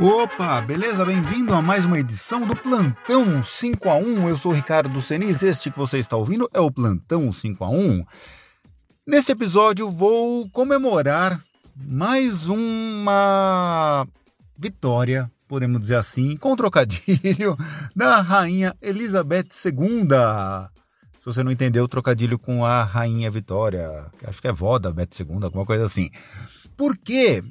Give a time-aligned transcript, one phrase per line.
[0.00, 1.04] Opa, beleza?
[1.04, 4.28] Bem-vindo a mais uma edição do Plantão 5 a 1.
[4.28, 7.70] Eu sou o Ricardo Senis, este que você está ouvindo é o Plantão 5 a
[7.70, 8.04] 1.
[9.06, 11.40] Neste episódio vou comemorar
[11.76, 14.06] mais uma
[14.58, 17.56] vitória, podemos dizer assim, com trocadilho,
[17.94, 20.08] da rainha Elizabeth II.
[21.20, 24.92] Se você não entendeu o trocadilho com a rainha Vitória, acho que é vó da
[24.92, 26.10] Beth II, alguma coisa assim.
[26.76, 27.42] Por quê?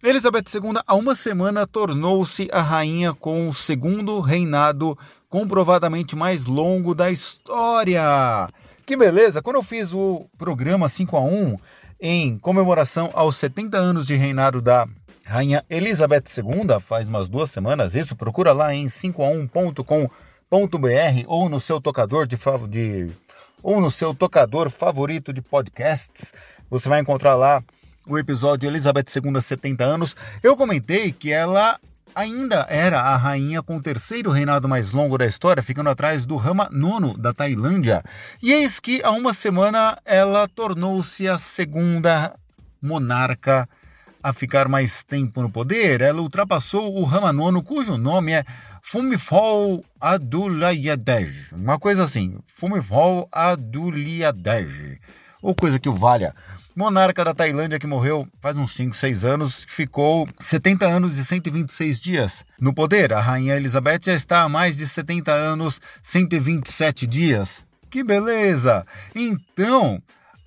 [0.00, 4.96] Elizabeth II, há uma semana, tornou-se a rainha com o segundo reinado
[5.28, 8.48] comprovadamente mais longo da história.
[8.86, 9.42] Que beleza!
[9.42, 11.56] Quando eu fiz o programa 5 a 1
[12.00, 14.86] em comemoração aos 70 anos de reinado da
[15.26, 20.08] Rainha Elizabeth II, faz umas duas semanas, isso, procura lá em 5a1.com.br
[21.26, 22.36] ou no seu tocador de,
[22.68, 23.10] de
[23.64, 26.32] ou no seu tocador favorito de podcasts.
[26.70, 27.64] Você vai encontrar lá
[28.08, 31.78] o episódio Elizabeth II 70 anos, eu comentei que ela
[32.14, 36.36] ainda era a rainha com o terceiro reinado mais longo da história, ficando atrás do
[36.36, 38.02] Rama IX da Tailândia.
[38.42, 42.34] E eis que há uma semana ela tornou-se a segunda
[42.82, 43.68] monarca
[44.22, 46.00] a ficar mais tempo no poder.
[46.00, 48.44] Ela ultrapassou o Rama IX, cujo nome é
[48.82, 51.52] Fumifol Adulyadej.
[51.52, 54.98] Uma coisa assim, Fumifol Adulyadej.
[55.40, 56.34] Ou coisa que o valha
[56.78, 61.98] monarca da Tailândia que morreu faz uns 5, 6 anos, ficou 70 anos e 126
[61.98, 63.12] dias no poder.
[63.12, 67.66] A rainha Elizabeth já está há mais de 70 anos, 127 dias.
[67.90, 68.86] Que beleza!
[69.12, 70.00] Então,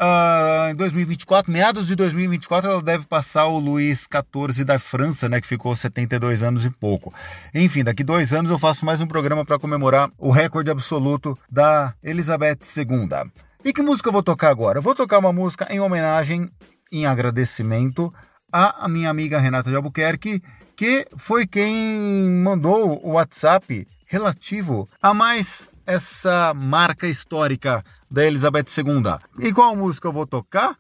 [0.04, 5.40] Uh, em 2024, meados de 2024, ela deve passar o Luís XIV da França, né,
[5.40, 7.14] que ficou 72 anos e pouco.
[7.54, 11.94] Enfim, daqui dois anos eu faço mais um programa para comemorar o recorde absoluto da
[12.04, 13.30] Elizabeth II.
[13.64, 14.80] E que música eu vou tocar agora?
[14.80, 16.50] Eu vou tocar uma música em homenagem,
[16.92, 18.12] em agradecimento
[18.52, 20.42] à minha amiga Renata de Albuquerque,
[20.76, 29.48] que foi quem mandou o WhatsApp relativo a mais essa marca histórica da Elizabeth II.
[29.48, 30.76] E qual música eu vou tocar?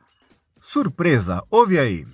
[0.60, 2.06] Surpresa, ouve aí.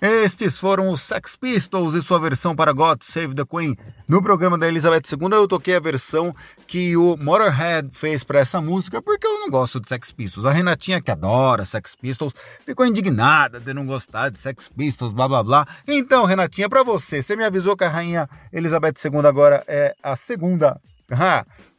[0.00, 3.76] Estes foram os Sex Pistols e sua versão para God Save the Queen.
[4.06, 6.32] No programa da Elizabeth II eu toquei a versão
[6.68, 10.46] que o Motorhead fez para essa música, porque eu não gosto de Sex Pistols.
[10.46, 12.32] A Renatinha, que adora Sex Pistols,
[12.64, 15.66] ficou indignada de não gostar de Sex Pistols, blá blá blá.
[15.86, 20.14] Então, Renatinha, para você, você me avisou que a rainha Elizabeth II agora é a
[20.14, 20.80] segunda.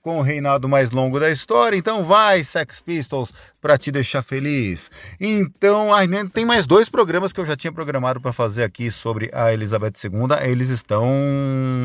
[0.01, 1.77] Com o reinado mais longo da história.
[1.77, 3.31] Então vai, Sex Pistols,
[3.61, 4.89] para te deixar feliz.
[5.19, 9.29] Então, ainda tem mais dois programas que eu já tinha programado para fazer aqui sobre
[9.33, 10.49] a Elizabeth II.
[10.49, 11.09] Eles estão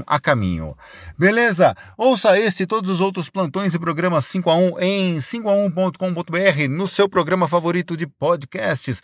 [0.06, 0.76] a caminho.
[1.19, 1.76] Beleza?
[1.96, 6.87] Ouça este e todos os outros plantões e programas 5 a 1 em 5a1.com.br no
[6.87, 9.00] seu programa favorito de podcasts.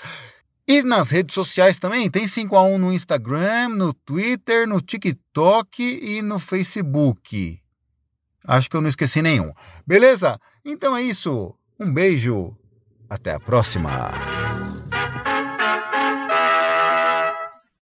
[0.69, 5.83] E nas redes sociais também, tem 5 a 1 no Instagram, no Twitter, no TikTok
[5.83, 7.61] e no Facebook.
[8.47, 9.53] Acho que eu não esqueci nenhum.
[9.87, 10.41] Beleza?
[10.65, 11.55] Então é isso.
[11.79, 12.57] Um beijo.
[13.09, 14.11] Até a próxima.